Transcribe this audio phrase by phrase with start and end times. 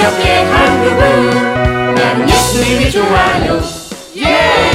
[0.00, 3.60] 기억해 한국은 나는 예수님이 좋아요
[4.16, 4.70] 예!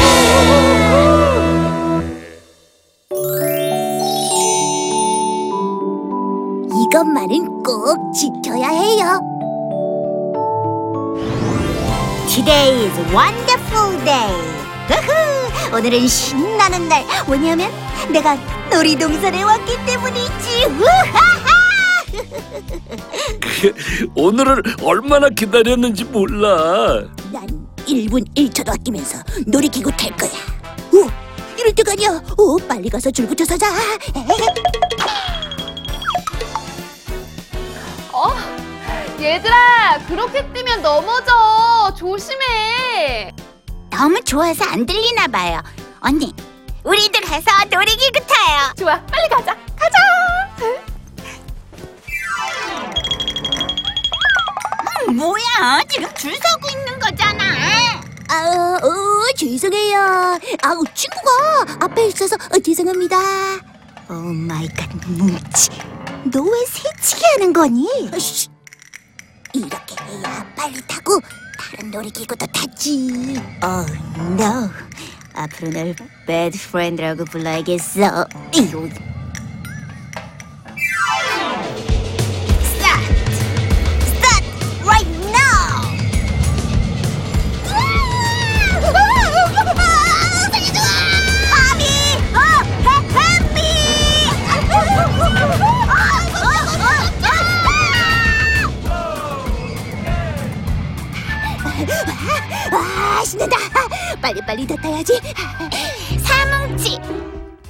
[6.70, 9.20] 이것만은 꼭 지켜야 해요.
[12.29, 15.73] Today is wonderful day.
[15.73, 17.03] 오늘은 신나는 날.
[17.27, 17.71] 왜냐하면
[18.12, 18.37] 내가
[18.70, 20.65] 놀이동산에 왔기 때문이지.
[20.79, 21.45] 우하하!
[24.15, 27.03] 오늘을 얼마나 기다렸는지 몰라.
[27.31, 27.47] 난
[27.85, 30.31] 1분 1초도 아끼면서 놀이기구 탈 거야.
[30.93, 31.09] 오,
[31.57, 32.21] 이럴 때가 아니야.
[32.37, 33.67] 오, 빨리 가서 줄 붙여서 자.
[38.11, 38.33] 어?
[39.19, 41.93] 얘들아, 그렇게 뛰면 넘어져.
[41.97, 43.33] 조심해.
[43.89, 45.61] 너무 좋아서 안 들리나 봐요.
[46.01, 46.33] 언니,
[46.83, 48.73] 우리도 가서 놀이기구 타요.
[48.77, 49.55] 좋아, 빨리 가자.
[49.77, 49.97] 가자.
[55.16, 55.82] 뭐야?
[55.90, 57.44] 지금 줄 서고 있는 거잖아.
[58.27, 60.40] 아, 어, 죄송해요.
[60.63, 63.18] 아우, 친구가 앞에 있어서 어, 죄송합니다.
[64.09, 65.70] Oh my god, 뭉치.
[66.31, 67.88] 너 왜 새치기 하는 거니?
[69.54, 71.20] 이렇게 해야 빨리 타고
[71.58, 73.42] 다른 놀이기구도 타지.
[73.64, 73.86] 어,
[74.40, 74.70] no.
[75.34, 75.96] 앞으로 널
[76.28, 78.25] bad friend라고 불러야겠어.
[78.54, 78.90] 이요.
[102.35, 102.75] 헬미!
[102.75, 103.57] 아, 신난다!
[104.22, 105.19] 빨리빨리 더 타야지.
[106.23, 107.00] 사뭉치!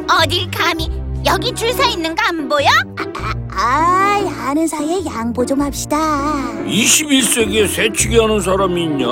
[0.10, 0.90] 어딜 감히
[1.26, 2.68] 여기 줄 서 있는 거 안 보여?
[2.98, 5.98] 아, 아, 아는 사이에 양보 좀 합시다.
[6.66, 9.08] 21세기에 새치기 하는 사람이 있냐?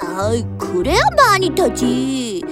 [0.00, 2.42] 아, 그래야 많이 타지.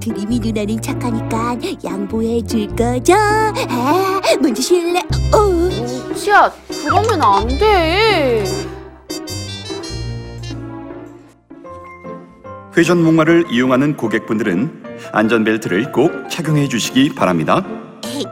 [0.00, 3.14] 드림이 누나는 착하니까 양보해 줄 거죠?
[3.14, 5.00] 아, 먼저 실래?
[5.32, 6.14] 어.
[6.14, 8.44] 치야, 그러면 안 돼.
[12.76, 17.64] 회전 목마를 이용하는 고객분들은 안전벨트를 꼭 착용해 주시기 바랍니다.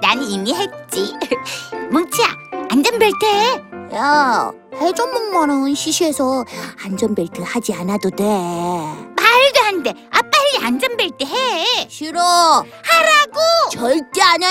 [0.03, 1.15] 난 이미 했지.
[1.91, 2.27] 뭉치야,
[2.71, 3.63] 안전벨트 해.
[3.97, 6.45] 야, 회전목마는 시시해서
[6.85, 8.25] 안전벨트 하지 않아도 돼.
[8.25, 9.91] 말도 안 돼.
[10.11, 11.89] 아, 빨리 안전벨트 해.
[11.89, 12.21] 싫어.
[12.21, 13.41] 하라고.
[13.71, 14.47] 절대 안 해.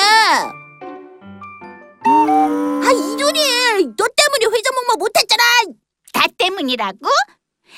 [2.06, 5.44] 아, 이준이, 너 때문에 회전목마 못했잖아.
[6.14, 6.98] 나 때문이라고?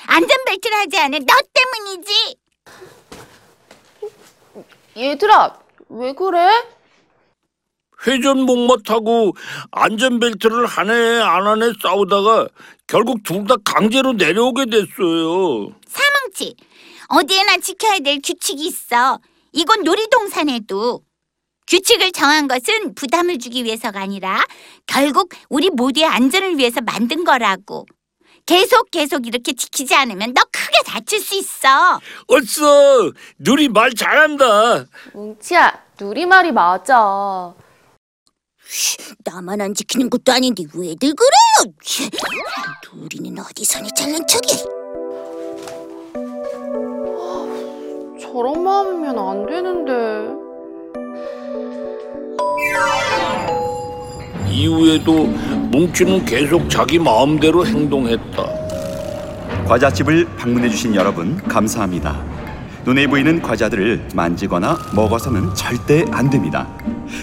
[0.06, 2.36] 안전벨트를 하지 않은 너 때문이지.
[4.96, 5.58] 얘들아,
[5.90, 6.48] 왜 그래?
[8.06, 9.32] 회전 목마 타고
[9.72, 12.46] 안전벨트를 하네 안 하네 싸우다가
[12.86, 15.72] 결국 둘 다 강제로 내려오게 됐어요.
[15.86, 16.54] 사망치
[17.08, 19.18] 어디에나 지켜야 될 규칙이 있어.
[19.52, 21.00] 이건 놀이동산에도
[21.66, 24.44] 규칙을 정한 것은 부담을 주기 위해서가 아니라
[24.86, 27.86] 결국 우리 모두의 안전을 위해서 만든 거라고.
[28.46, 32.00] 계속 계속 이렇게 지키지 않으면 너 크게 다칠 수 있어.
[32.28, 34.84] 어써 누리 말 잘한다.
[35.12, 37.52] 뭉치야, 누리 말이 맞아.
[39.24, 41.74] 나만 안 지키는 것도 아닌데 왜들 그래요?
[42.82, 44.56] 둘이는 어디서니 잘난 척이?
[48.20, 50.46] 저런 마음이면 안 되는데.
[54.50, 55.26] 이후에도
[55.70, 58.44] 뭉치는 계속 자기 마음대로 행동했다.
[59.66, 62.16] 과자집을 방문해 주신 여러분 감사합니다.
[62.84, 66.68] 눈에 보이는 과자들을 만지거나 먹어서는 절대 안 됩니다.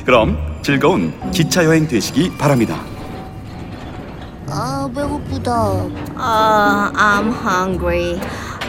[0.06, 2.82] 그럼 즐거운 기차 여행 되시기 바랍니다.
[4.50, 5.86] 아 배고프다.
[6.16, 8.20] 아 I'm hungry.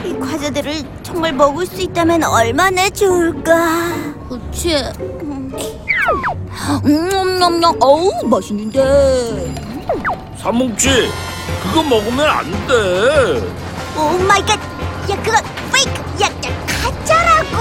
[0.06, 0.72] 이 과자들을
[1.02, 3.52] 정말 먹을 수 있다면 얼마나 좋을까.
[4.28, 4.76] 그치.
[6.84, 7.76] 음, 냠냠냠.
[7.80, 9.63] 어우 맛있는데.
[10.36, 11.10] 사뭉치
[11.62, 12.74] 그거 먹으면 안 돼.
[13.96, 14.58] Oh my god.
[15.10, 15.36] 야 그거
[15.72, 15.90] fake.
[16.22, 17.56] 야, 야 가짜라고.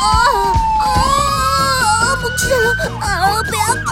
[0.00, 2.68] 아, 아, 뭉치잖아.
[3.00, 3.88] 아, 배 아파.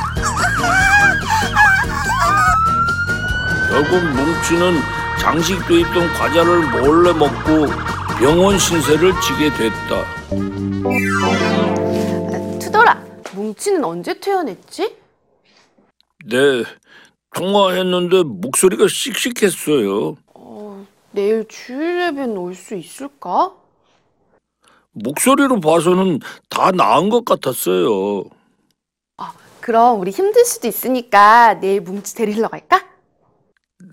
[3.71, 4.83] 결국 뭉치는
[5.21, 7.67] 장식돼 있던 과자를 몰래 먹고
[8.19, 10.05] 병원 신세를 지게 됐다.
[13.35, 14.97] 뭉치는 언제 퇴원했지?
[16.27, 16.65] 네,
[17.35, 20.17] 통화했는데 목소리가 씩씩했어요.
[20.35, 23.55] 어, 내일 주일 예배는 올 수 있을까?
[24.93, 26.21] 목소리로 봐서는
[26.51, 28.25] 다 나은 것 같았어요.
[29.61, 32.85] 그럼 우리 힘들 수도 있으니까 내일 뭉치 데리러 갈까?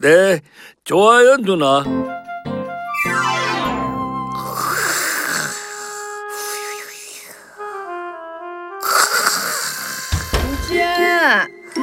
[0.01, 0.41] 네,
[0.83, 1.83] 좋아요, 누나.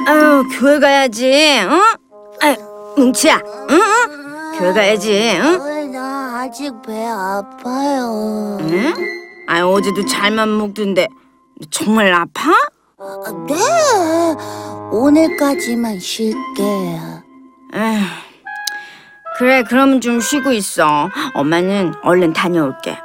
[0.07, 1.81] 아유 교회 가야지, 응?
[2.41, 2.55] 아,
[2.95, 3.75] 뭉치야, 응?
[3.75, 4.57] 응?
[4.57, 5.91] 교회 가야지, 응?
[5.91, 8.57] 나 아직 배 아파요.
[8.61, 8.93] 응?
[9.49, 11.07] 아 어제도 잘만 먹던데
[11.71, 12.51] 정말 아파?
[13.47, 13.55] 네,
[14.91, 17.23] 오늘까지만 쉴게요.
[17.75, 17.99] 에휴,
[19.37, 21.09] 그래 그러면 좀 쉬고 있어.
[21.33, 22.97] 엄마는 얼른 다녀올게.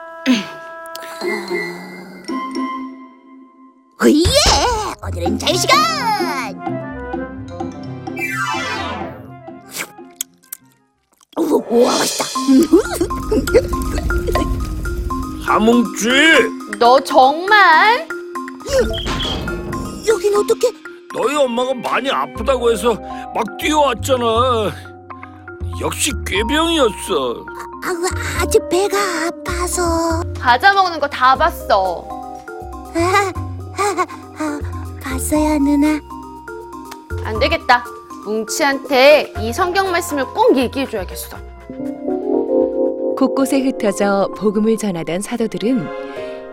[11.56, 12.24] 우와, 맛있다.
[15.44, 16.08] 하뭉치,
[16.78, 18.06] 너 정말?
[20.06, 20.72] 여긴 어떻게?
[21.14, 22.94] 너희 엄마가 많이 아프다고 해서
[23.34, 24.24] 막 뛰어왔잖아.
[25.80, 27.44] 역시 꾀병이었어.
[27.84, 28.96] 아, 아직 배가
[29.26, 30.22] 아파서.
[30.38, 32.06] 과자 먹는 거 다 봤어.
[32.94, 33.32] 아,
[35.02, 36.00] 봤어요, 누나?
[37.24, 37.84] 안 되겠다.
[38.24, 41.36] 뭉치한테 이 성경 말씀을 꼭 얘기해줘야겠어.
[43.16, 45.86] 곳곳에 흩어져 복음을 전하던 사도들은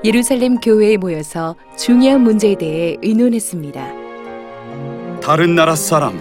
[0.03, 3.93] 예루살렘 교회에 모여서 중요한 문제에 대해 의논했습니다.
[5.21, 6.19] 다른 나라 사람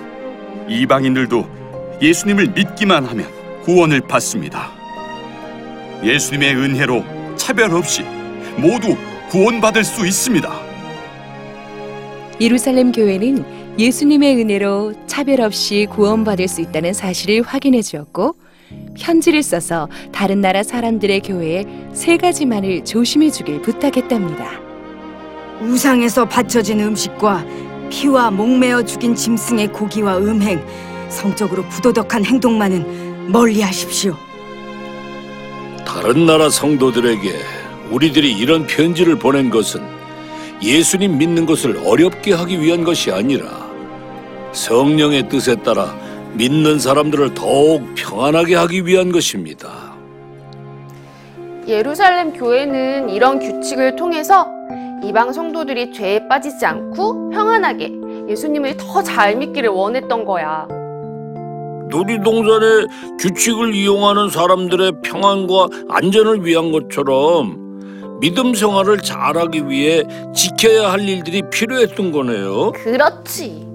[0.69, 1.47] 이방인들도
[2.03, 3.27] 예수님을 믿기만 하면
[3.65, 4.71] 구원을 받습니다.
[6.03, 7.05] 예수님의 은혜로
[7.37, 8.03] 차별 없이
[8.56, 8.97] 모두
[9.31, 10.50] 구원받을 수 있습니다.
[12.41, 18.35] 예루살렘 교회는 예수님의 은혜로 차별 없이 구원받을 수 있다는 사실을 확인해 주었고
[18.99, 24.61] 편지를 써서 다른 나라 사람들의 교회에 세 가지만을 조심해 주길 부탁했답니다.
[25.61, 27.47] 우상에서 바쳐진 음식과
[27.89, 30.61] 피와 목매어 죽인 짐승의 고기와 음행,
[31.09, 34.17] 성적으로 부도덕한 행동만은 멀리하십시오.
[35.87, 37.33] 다른 나라 성도들에게
[37.91, 39.81] 우리들이 이런 편지를 보낸 것은
[40.61, 43.58] 예수님 믿는 것을 어렵게 하기 위한 것이 아니라
[44.53, 45.95] 성령의 뜻에 따라
[46.35, 49.95] 믿는 사람들을 더욱 평안하게 하기 위한 것입니다.
[51.67, 54.47] 예루살렘 교회는 이런 규칙을 통해서
[55.05, 57.93] 이방 성도들이 죄에 빠지지 않고 평안하게
[58.29, 60.67] 예수님을 더 잘 믿기를 원했던 거야.
[61.91, 62.87] 놀이동산의
[63.21, 70.02] 규칙을 이용하는 사람들의 평안과 안전을 위한 것처럼 믿음 생활을 잘하기 위해
[70.35, 72.73] 지켜야 할 일들이 필요했던 거네요.
[72.73, 73.68] 그렇지.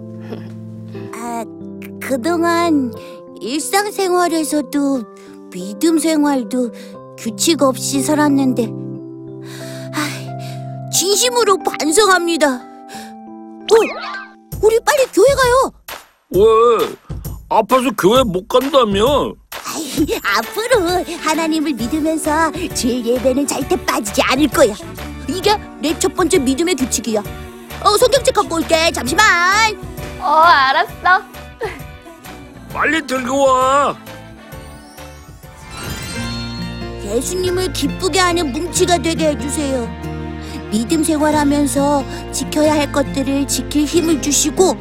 [2.03, 2.93] 아, 그동안
[3.41, 5.03] 일상생활에서도
[5.51, 6.72] 믿음 생활도
[7.17, 8.67] 규칙 없이 살았는데
[9.93, 12.48] 아, 진심으로 반성합니다.
[12.55, 13.75] 어,
[14.62, 15.72] 우리 빨리 교회 가요.
[16.31, 16.95] 왜?
[17.50, 19.33] 아파서 교회 못 간다며?
[19.51, 24.74] 아이, 앞으로 하나님을 믿으면서 주일 예배는 절대 빠지지 않을 거야.
[25.27, 27.22] 이게 내 첫 번째 믿음의 규칙이야.
[27.83, 28.91] 어, 성경책 갖고 올게.
[28.91, 29.25] 잠시만.
[30.19, 31.43] 어, 알았어.
[32.74, 33.96] 빨리 들고 와.
[37.06, 39.88] 예수님을 기쁘게 하는 뭉치가 되게 해주세요.
[40.72, 44.75] 믿음 생활하면서 지켜야 할 것들을 지킬 힘을 주시고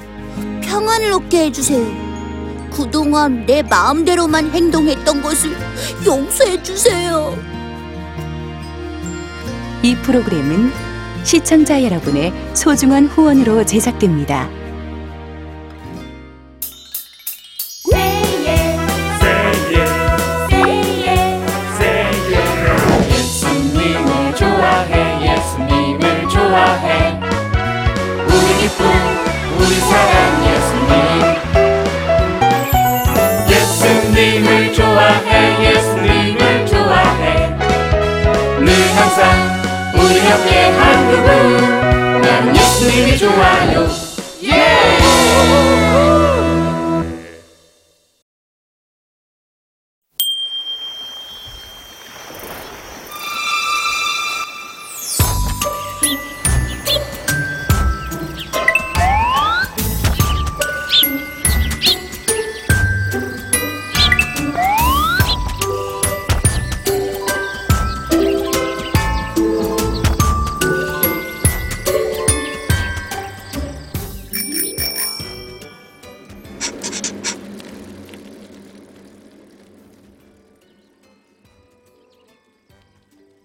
[0.62, 1.86] 평안을 얻게 해주세요.
[2.72, 5.54] 그동안 내 마음대로만 행동했던 것을
[6.06, 7.36] 용서해 주세요.
[9.82, 10.72] 이 프로그램은
[11.24, 14.61] 시청자 여러분의 소중한 후원으로 제작됩니다.
[40.12, 43.88] 우리 함께 한국은 난 예수님이 좋아요
[44.42, 44.50] 예!
[44.50, 45.11] Yeah!